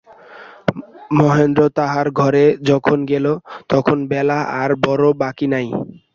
মহেন্দ্র 1.17 1.61
তাঁহার 1.77 2.07
ঘরে 2.19 2.45
যখন 2.69 2.97
গেল, 3.11 3.25
তখন 3.69 3.97
বেলা 4.11 4.39
আর 4.61 4.69
বড়ো 4.83 5.09
বাকি 5.21 5.47
নাই। 5.53 5.67